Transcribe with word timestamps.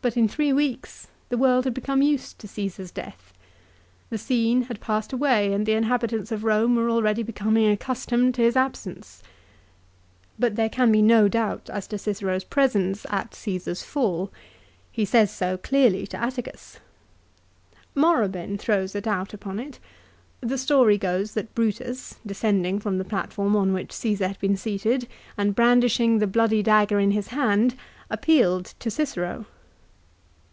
But 0.00 0.16
in 0.16 0.28
three 0.28 0.52
weeks 0.52 1.08
the 1.28 1.36
world 1.36 1.64
had 1.64 1.74
become 1.74 2.02
used 2.02 2.38
to 2.38 2.46
Caesar's 2.46 2.92
death. 2.92 3.34
The 4.10 4.16
scene 4.16 4.62
had 4.62 4.78
passed 4.80 5.12
away 5.12 5.52
and 5.52 5.66
the 5.66 5.72
inhabitants 5.72 6.30
of 6.30 6.42
Eome 6.42 6.76
were 6.76 6.88
already 6.88 7.24
becoming 7.24 7.68
accustomed 7.68 8.36
to 8.36 8.42
his 8.42 8.54
absence. 8.56 9.24
But 10.38 10.54
there 10.54 10.68
can 10.68 10.92
be 10.92 11.02
no 11.02 11.26
doubt 11.26 11.68
as 11.68 11.88
to 11.88 11.98
Cicero's 11.98 12.44
presence 12.44 13.06
at 13.10 13.34
Caesar's 13.34 13.82
1 13.82 14.04
Ad 14.04 14.20
Att. 14.20 14.22
xiv. 14.22 14.22
1. 14.22 14.28
p 14.28 14.30
2 14.30 14.30
212 14.30 14.30
LIFE 14.30 14.30
OF 14.30 14.30
CICERO. 14.30 14.38
fall. 14.70 14.92
He 14.92 15.04
says 15.04 15.30
so 15.32 15.56
clearly 15.56 16.06
to 16.06 16.16
Atticus. 16.16 16.78
1 17.94 18.00
Morabin 18.04 18.56
throws 18.56 18.94
a 18.94 19.00
doubt 19.00 19.34
upon 19.34 19.58
it. 19.58 19.80
The 20.40 20.58
story 20.58 20.96
goes 20.96 21.34
that 21.34 21.52
Brutus, 21.56 22.18
descending 22.24 22.78
from 22.78 22.98
the 22.98 23.04
platform 23.04 23.56
on 23.56 23.72
which 23.72 23.88
Csesar 23.88 24.28
had 24.28 24.38
been 24.38 24.56
seated, 24.56 25.08
and 25.36 25.56
brandishing 25.56 26.18
the 26.18 26.28
bloody 26.28 26.62
dagger 26.62 27.00
in 27.00 27.10
his 27.10 27.28
hand, 27.28 27.74
appealed 28.08 28.74
to 28.78 28.92
Cicero. 28.92 29.46